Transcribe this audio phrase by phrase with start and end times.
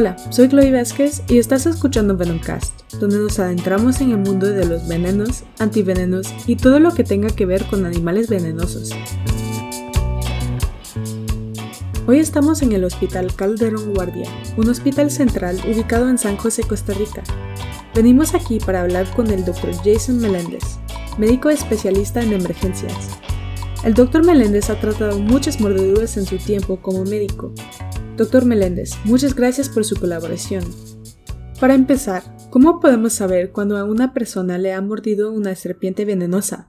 [0.00, 4.64] Hola, soy Chloe Vázquez y estás escuchando Venomcast, donde nos adentramos en el mundo de
[4.64, 8.92] los venenos, antivenenos y todo lo que tenga que ver con animales venenosos.
[12.06, 14.26] Hoy estamos en el Hospital Calderón Guardia,
[14.56, 17.22] un hospital central ubicado en San José, Costa Rica.
[17.94, 19.74] Venimos aquí para hablar con el Dr.
[19.84, 20.64] Jason Meléndez,
[21.18, 23.10] médico especialista en emergencias.
[23.84, 24.24] El Dr.
[24.24, 27.52] Meléndez ha tratado muchas mordeduras en su tiempo como médico
[28.20, 30.62] Doctor Meléndez, muchas gracias por su colaboración.
[31.58, 36.68] Para empezar, ¿cómo podemos saber cuando a una persona le ha mordido una serpiente venenosa?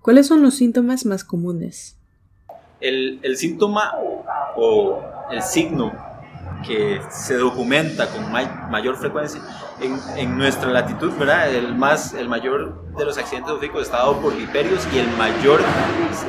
[0.00, 1.98] ¿Cuáles son los síntomas más comunes?
[2.80, 3.90] El, síntoma
[4.56, 5.02] o
[5.32, 5.92] el signo
[6.64, 9.42] que se documenta con mayor frecuencia
[10.16, 11.52] en, nuestra latitud, ¿verdad?
[11.52, 15.60] El, más, el mayor de los accidentes ópticos está dado por viperios y el mayor,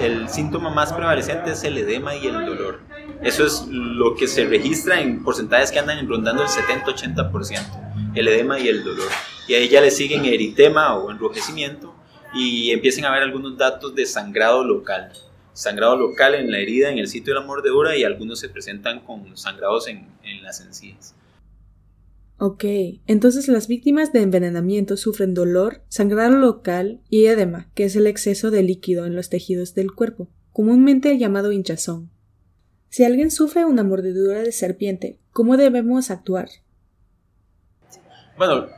[0.01, 2.79] el síntoma más prevalecente es el edema y el dolor.
[3.25, 8.59] Eso es lo que se registra en porcentajes que andan rondando el 70-80%, el edema
[8.59, 9.09] y el dolor.
[9.48, 11.96] Y ahí ya le siguen eritema o enrojecimiento
[12.35, 15.12] y empiezan a ver algunos datos de sangrado local.
[15.53, 18.99] Sangrado local en la herida, en el sitio de la mordedura y algunos se presentan
[18.99, 21.15] con sangrados en, en las encías.
[22.37, 22.63] Ok,
[23.07, 28.51] entonces las víctimas de envenenamiento sufren dolor, sangrado local y edema, que es el exceso
[28.51, 32.12] de líquido en los tejidos del cuerpo, comúnmente llamado hinchazón.
[32.96, 36.48] Si alguien sufre una mordedura de serpiente, ¿cómo debemos actuar?
[38.37, 38.70] Bueno,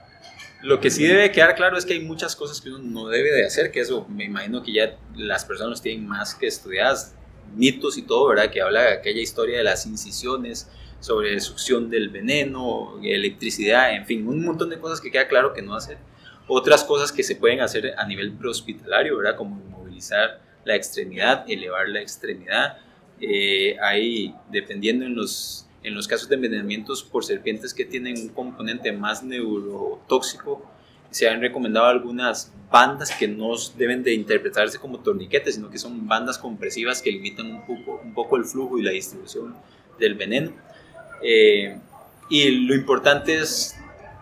[0.64, 3.32] lo que sí debe quedar claro es que hay muchas cosas que uno no debe
[3.32, 7.14] de hacer, que eso me imagino que ya las personas tienen más que estudiadas,
[7.56, 8.50] mitos y todo, ¿verdad?
[8.50, 10.68] Que habla de aquella historia de las incisiones,
[11.00, 15.62] sobre succión del veneno, electricidad, en fin, un montón de cosas que queda claro que
[15.62, 16.00] no hacer.
[16.48, 19.36] Otras cosas que se pueden hacer a nivel prehospitalario, ¿verdad?
[19.36, 22.80] Como movilizar la extremidad, elevar la extremidad,
[23.22, 23.76] eh,
[24.52, 29.24] dependiendo en los, en los casos de envenenamientos por serpientes que tienen un componente más
[29.24, 30.66] neurotóxico,
[31.10, 36.08] se han recomendado algunas bandas que no deben de interpretarse como torniquetes, sino que son
[36.08, 39.56] bandas compresivas que limitan un poco, un poco el flujo y la distribución
[40.00, 40.52] del veneno.
[41.22, 41.78] Eh,
[42.30, 43.76] y lo importante es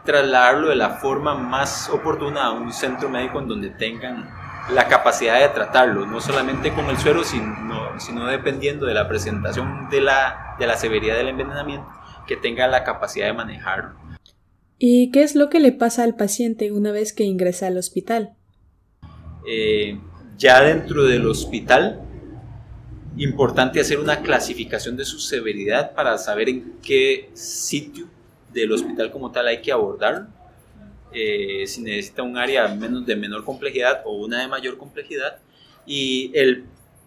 [0.05, 4.29] trasladarlo de la forma más oportuna a un centro médico en donde tengan
[4.69, 9.89] la capacidad de tratarlo, no solamente con el suero, sino, sino dependiendo de la presentación
[9.89, 11.87] de la, de la severidad del envenenamiento,
[12.27, 13.95] que tenga la capacidad de manejarlo.
[14.77, 18.33] ¿Y qué es lo que le pasa al paciente una vez que ingresa al hospital?
[19.47, 19.99] Eh,
[20.37, 22.01] ya dentro del hospital,
[23.17, 28.07] importante hacer una clasificación de su severidad para saber en qué sitio
[28.51, 30.27] del hospital como tal hay que abordar
[31.13, 35.39] eh, si necesita un área menos de menor complejidad o una de mayor complejidad.
[35.85, 36.65] Y el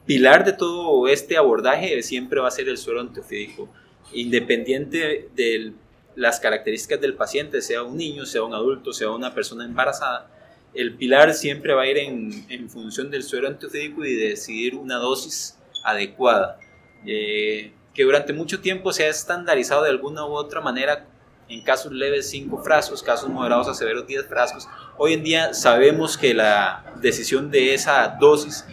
[0.09, 3.69] pilar de todo este abordaje siempre va a ser el suero antiofídico,
[4.15, 5.75] independiente de
[6.17, 10.31] las características del paciente, sea un niño, sea un adulto, sea una persona embarazada.
[10.73, 14.97] El pilar siempre va a ir en, en función del suero antiofídico y decidir una
[14.97, 16.59] dosis adecuada.
[17.07, 21.07] Eh, que durante mucho tiempo se ha estandarizado de alguna u otra manera
[21.51, 24.67] en casos leves 5 frascos, casos moderados a severos 10 frascos.
[24.97, 28.65] Hoy en día sabemos que la decisión de esa dosis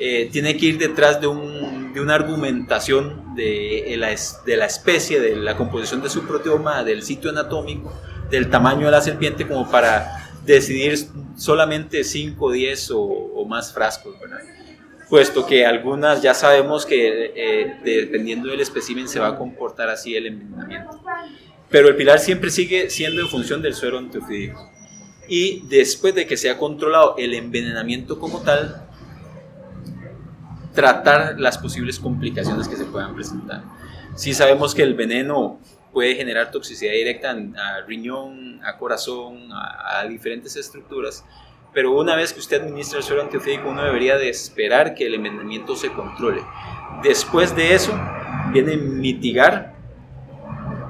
[0.00, 4.08] eh, tiene que ir detrás de, un, de una argumentación de la,
[4.46, 7.92] de la, especie, de la composición de su proteoma, del sitio anatómico,
[8.30, 10.98] del tamaño de la serpiente, como para decidir
[11.36, 14.18] solamente 5, 10 o, o más frascos.
[14.18, 14.40] ¿verdad?
[15.10, 20.14] puesto que algunas ya sabemos que eh, dependiendo del espécimen se va a comportar así
[20.14, 21.02] el envenenamiento.
[21.68, 24.70] Pero el pilar siempre sigue siendo en función del suero antiofídico.
[25.28, 28.88] Y después de que se ha controlado el envenenamiento como tal,
[30.74, 33.62] tratar las posibles complicaciones que se puedan presentar.
[34.14, 35.58] Si sabemos que el veneno
[35.92, 41.24] puede generar toxicidad directa a riñón, a corazón, a, a diferentes estructuras,
[41.72, 45.14] pero una vez que usted administra el suero antiofídico, uno debería de esperar que el
[45.14, 46.42] envenenamiento se controle.
[47.02, 47.92] Después de eso,
[48.52, 49.74] viene mitigar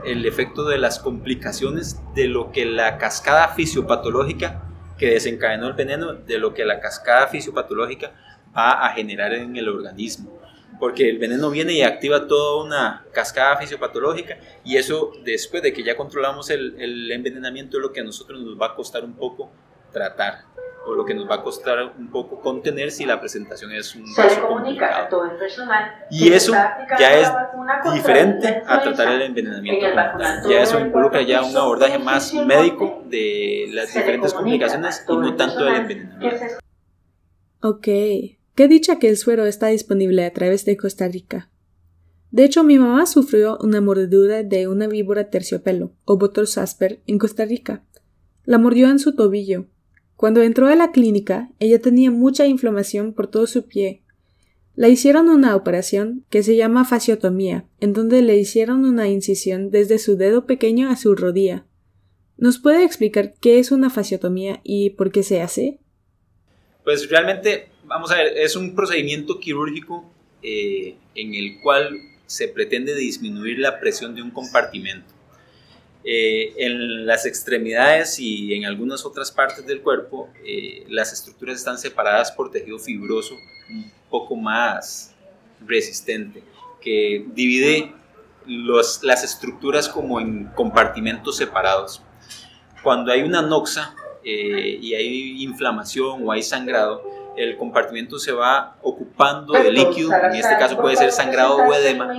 [0.05, 4.63] el efecto de las complicaciones de lo que la cascada fisiopatológica
[4.99, 8.13] que desencadenó el veneno, de lo que la cascada fisiopatológica
[8.57, 10.39] va a generar en el organismo.
[10.79, 15.83] Porque el veneno viene y activa toda una cascada fisiopatológica y eso después de que
[15.83, 19.13] ya controlamos el, el envenenamiento es lo que a nosotros nos va a costar un
[19.13, 19.51] poco
[19.93, 20.45] tratar
[20.87, 24.05] o lo que nos va a costar un poco contener si la presentación es un
[24.15, 25.23] caso complicado.
[26.11, 26.53] Y eso
[26.99, 27.31] ya es
[27.93, 29.87] diferente a tratar el envenenamiento.
[30.49, 35.65] Ya eso involucra ya un abordaje más médico de las diferentes complicaciones y no tanto
[35.65, 36.59] del envenenamiento.
[37.63, 37.89] Ok,
[38.61, 41.51] qué dicha que el suero está disponible a través de Costa Rica.
[42.31, 47.17] De hecho, mi mamá sufrió una mordedura de una víbora terciopelo, o Botor asper, en
[47.19, 47.87] Costa Rica.
[48.45, 49.65] La mordió en su tobillo.
[50.15, 54.03] Cuando entró a la clínica, ella tenía mucha inflamación por todo su pie.
[54.75, 59.99] La hicieron una operación que se llama fasciotomía, en donde le hicieron una incisión desde
[59.99, 61.65] su dedo pequeño a su rodilla.
[62.37, 65.79] ¿Nos puede explicar qué es una fasciotomía y por qué se hace?
[66.85, 70.05] Pues realmente, vamos a ver, es un procedimiento quirúrgico
[70.43, 75.13] eh, en el cual se pretende disminuir la presión de un compartimento.
[76.05, 81.79] Eh, en las extremidades y en algunas otras partes del cuerpo, eh, las estructuras están
[81.79, 83.35] separadas por tejido fibroso
[83.69, 85.15] un poco más
[85.67, 86.43] resistente,
[86.81, 87.93] que divide
[88.47, 92.03] las estructuras como en compartimentos separados.
[92.83, 93.95] Cuando hay una noxa
[94.25, 100.35] eh, y hay inflamación o hay sangrado, el compartimento se va ocupando de líquido, en
[100.35, 102.13] este caso puede ser sangrado o edema,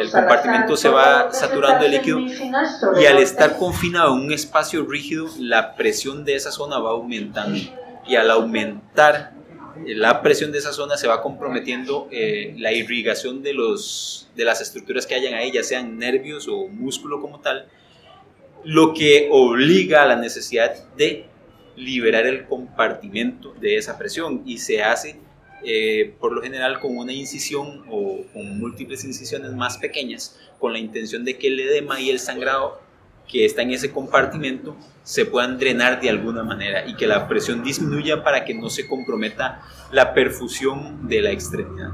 [0.00, 5.28] el compartimento se va saturando de líquido y al estar confinado en un espacio rígido,
[5.38, 7.58] la presión de esa zona va aumentando
[8.06, 9.32] y al aumentar
[9.84, 14.60] la presión de esa zona se va comprometiendo eh, la irrigación de, los, de las
[14.60, 17.68] estructuras que hayan ahí, ya sean nervios o músculo como tal,
[18.64, 21.26] lo que obliga a la necesidad de
[21.78, 25.16] liberar el compartimento de esa presión y se hace
[25.64, 30.78] eh, por lo general con una incisión o con múltiples incisiones más pequeñas con la
[30.78, 32.80] intención de que el edema y el sangrado
[33.26, 37.62] que está en ese compartimento se puedan drenar de alguna manera y que la presión
[37.62, 41.90] disminuya para que no se comprometa la perfusión de la extremidad.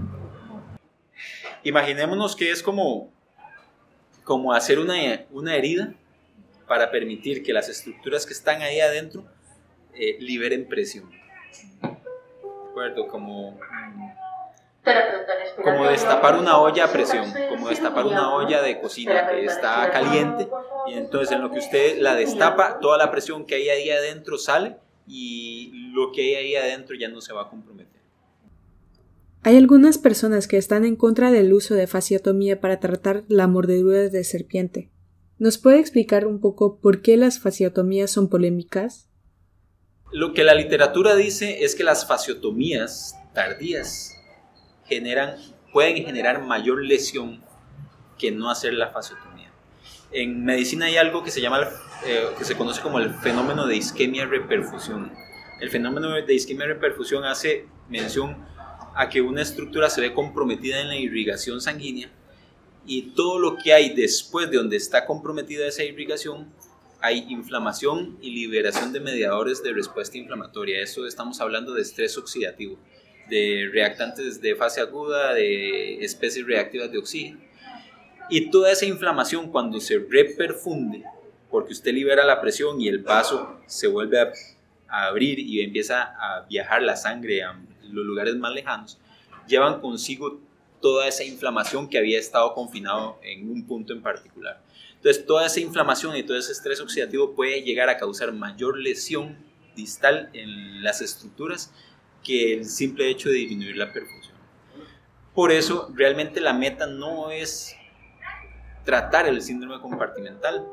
[1.63, 3.11] Imaginémonos que es como,
[4.23, 4.95] como hacer una,
[5.31, 5.95] una herida
[6.69, 9.25] para permitir que las estructuras que están ahí adentro
[9.97, 11.11] eh, liberen presión.
[11.11, 13.07] ¿De acuerdo?
[13.09, 13.59] Como,
[15.63, 20.49] como destapar una olla a presión, como destapar una olla de cocina que está caliente
[20.87, 24.39] y entonces en lo que usted la destapa, toda la presión que hay ahí adentro
[24.39, 24.77] sale
[25.07, 27.95] y lo que hay ahí adentro ya no se va a comprometer.
[29.47, 34.09] Hay algunas personas que están en contra del uso de fasciotomía para tratar la mordedura
[34.09, 34.91] de serpiente.
[35.39, 39.09] ¿Nos puede explicar un poco por qué las fasciotomías son polémicas?
[40.15, 44.17] Lo que la literatura dice es que las fasciotomías tardías
[45.73, 47.43] pueden generar mayor lesión
[48.17, 49.51] que no hacer la fasciotomía.
[50.13, 51.69] En medicina hay algo que se llama,
[52.07, 55.11] eh, que se conoce como el fenómeno de isquemia reperfusión.
[55.61, 58.37] El fenómeno de isquemia reperfusión hace mención
[58.95, 62.09] a que una estructura se ve comprometida en la irrigación sanguínea
[62.87, 66.53] y todo lo que hay después de donde está comprometida esa irrigación,
[67.05, 70.81] hay inflamación y liberación de mediadores de respuesta inflamatoria.
[70.81, 72.79] Eso estamos hablando de estrés oxidativo,
[73.29, 77.41] de reactantes de fase aguda, de especies reactivas de oxígeno.
[78.31, 81.05] Y toda esa inflamación cuando se reperfunde,
[81.51, 84.33] porque usted libera la presión y el vaso se vuelve a,
[84.89, 88.99] a abrir y empieza a viajar la sangre a los lugares más lejanos,
[89.47, 90.41] llevan consigo
[90.81, 94.63] toda esa inflamación que había estado confinado en un punto en particular.
[95.05, 99.37] Entonces, toda esa inflamación y todo ese estrés oxidativo puede llegar a causar mayor lesión
[99.77, 101.75] distal en las estructuras
[102.23, 104.35] que el simple hecho de disminuir la perfusión.
[105.35, 107.77] Por eso, realmente la meta no es
[108.87, 110.67] tratar el síndrome compartimental,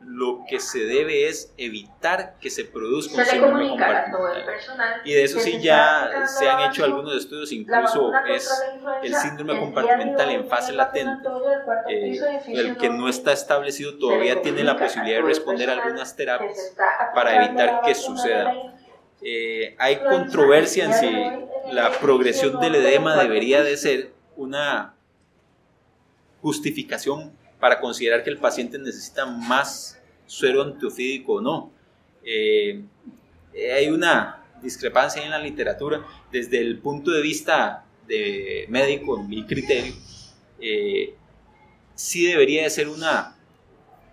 [0.00, 5.02] lo que se debe es evitar que se produzca un síndrome compartimental.
[5.04, 8.48] Y de eso sí ya se han hecho algunos estudios, incluso es
[9.02, 11.28] el síndrome compartimental en fase latente,
[11.88, 16.74] eh, el que no está establecido todavía tiene la posibilidad de responder a algunas terapias
[17.14, 18.54] para evitar que suceda.
[19.22, 24.94] Eh, hay controversia en si la progresión del edema debería de ser una
[26.42, 31.72] justificación para considerar que el paciente necesita más suero antiofídico o no.
[32.24, 32.82] Eh,
[33.74, 39.44] hay una discrepancia en la literatura desde el punto de vista de médico, en mi
[39.44, 39.94] criterio,
[40.60, 41.14] eh,
[41.94, 43.36] sí debería de ser una,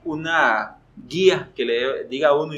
[0.03, 2.53] una guía que le diga a uno,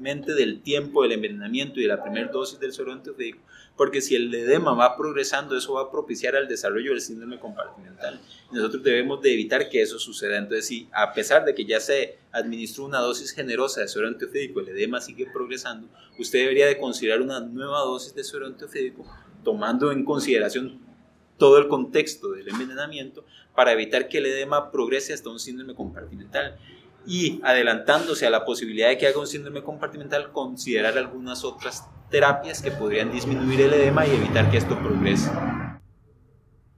[0.00, 3.40] independientemente del tiempo del envenenamiento y de la primera dosis del suero antiofídico,
[3.76, 8.20] porque si el edema va progresando, eso va a propiciar el desarrollo del síndrome compartimental.
[8.50, 10.38] Nosotros debemos de evitar que eso suceda.
[10.38, 14.60] Entonces, si a pesar de que ya se administró una dosis generosa de suero antiofídico,
[14.60, 15.88] el edema sigue progresando,
[16.18, 19.04] usted debería de considerar una nueva dosis de suero antiofídico,
[19.44, 20.80] tomando en consideración
[21.38, 26.58] todo el contexto del envenenamiento para evitar que el edema progrese hasta un síndrome compartimental
[27.06, 32.62] y adelantándose a la posibilidad de que haga un síndrome compartimental, considerar algunas otras terapias
[32.62, 35.30] que podrían disminuir el edema y evitar que esto progrese.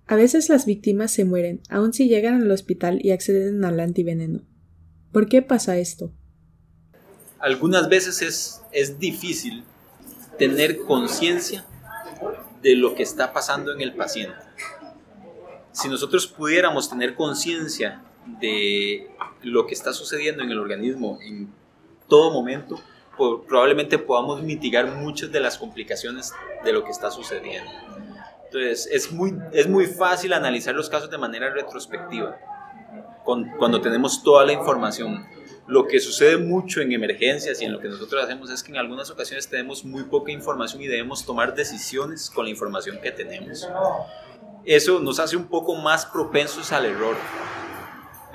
[0.07, 4.41] A veces las víctimas se mueren, aun si llegan al hospital y acceden al antiveneno.
[5.11, 6.13] ¿Por qué pasa esto?
[7.39, 9.65] Algunas veces es, es difícil
[10.39, 11.67] tener conciencia
[12.63, 14.37] de lo que está pasando en el paciente.
[15.73, 19.11] Si nosotros pudiéramos tener conciencia de
[19.43, 21.53] lo que está sucediendo en el organismo en
[22.09, 22.81] todo momento,
[23.17, 26.33] probablemente podamos mitigar muchas de las complicaciones
[26.65, 27.71] de lo que está sucediendo.
[28.47, 32.39] Entonces, es muy, es muy fácil analizar los casos de manera retrospectiva,
[33.25, 35.27] cuando tenemos toda la información.
[35.67, 38.79] Lo que sucede mucho en emergencias y en lo que nosotros hacemos es que en
[38.79, 43.69] algunas ocasiones tenemos muy poca información y debemos tomar decisiones con la información que tenemos.
[44.65, 47.17] Eso nos hace un poco más propensos al error.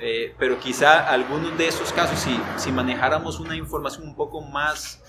[0.00, 5.02] Eh, pero quizá algunos de esos casos, si, si manejáramos una información un poco más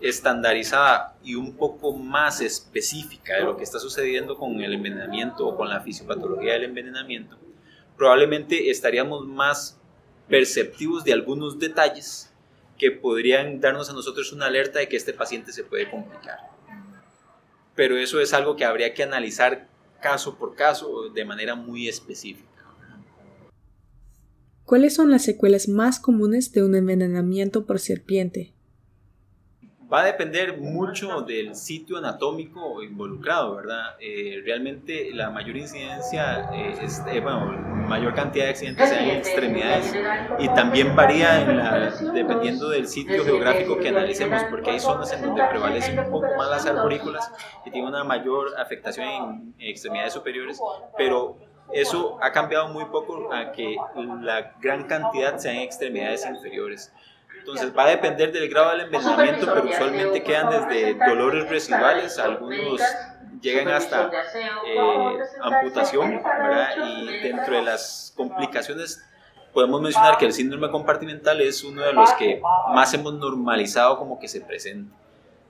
[0.00, 5.56] estandarizada y un poco más específica de lo que está sucediendo con el envenenamiento o
[5.56, 7.38] con la fisiopatología del envenenamiento,
[7.96, 9.80] probablemente estaríamos más
[10.28, 12.32] perceptivos de algunos detalles
[12.78, 16.38] que podrían darnos a nosotros una alerta de que este paciente se puede complicar.
[17.74, 19.68] Pero eso es algo que habría que analizar
[20.00, 22.53] caso por caso de manera muy específica.
[24.64, 28.54] ¿Cuáles son las secuelas más comunes de un envenenamiento por serpiente?
[29.92, 33.96] Va a depender mucho del sitio anatómico involucrado, ¿verdad?
[34.00, 37.44] Eh, realmente la mayor incidencia, eh, es, eh, bueno,
[37.86, 39.94] mayor cantidad de accidentes en extremidades
[40.38, 45.98] y también varía dependiendo del sitio geográfico que analicemos, porque hay zonas en donde prevalecen
[45.98, 47.30] un poco más las arborícolas
[47.66, 50.58] y tienen una mayor afectación en extremidades superiores,
[50.96, 51.36] pero
[51.72, 53.76] eso ha cambiado muy poco a que
[54.22, 56.92] la gran cantidad sea en extremidades inferiores.
[57.38, 62.80] Entonces va a depender del grado del envenenamiento, pero usualmente quedan desde dolores residuales, algunos
[63.42, 64.10] llegan hasta
[64.66, 66.86] eh, amputación, ¿verdad?
[66.86, 69.04] Y dentro de las complicaciones
[69.52, 72.40] podemos mencionar que el síndrome compartimental es uno de los que
[72.72, 74.96] más hemos normalizado como que se presenta.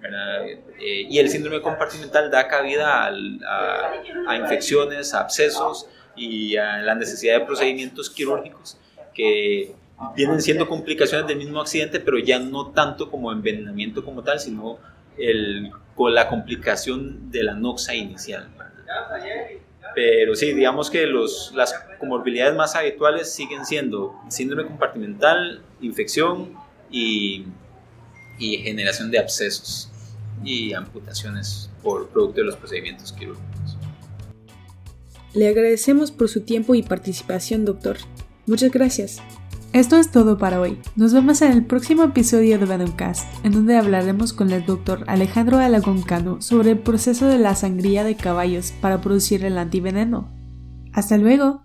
[0.02, 3.92] Eh, y el síndrome compartimental da cabida a,
[4.28, 8.78] a infecciones, a abscesos y a la necesidad de procedimientos quirúrgicos
[9.12, 9.74] que
[10.16, 14.78] vienen siendo complicaciones del mismo accidente, pero ya no tanto como envenenamiento como tal, sino
[15.16, 18.48] el, con la complicación de la noxa inicial.
[19.94, 26.52] Pero sí, digamos que los, las comorbilidades más habituales siguen siendo síndrome compartimental, infección
[26.90, 27.44] y,
[28.38, 29.90] y generación de abscesos
[30.42, 33.73] y amputaciones por producto de los procedimientos quirúrgicos.
[35.34, 37.96] Le agradecemos por su tiempo y participación, doctor.
[38.46, 39.20] Muchas gracias.
[39.72, 40.78] Esto es todo para hoy.
[40.94, 45.58] Nos vemos en el próximo episodio de Venomcast, en donde hablaremos con el doctor Alejandro
[45.58, 50.32] Alagoncano sobre el proceso de la sangría de caballos para producir el antiveneno.
[50.92, 51.64] ¡Hasta luego!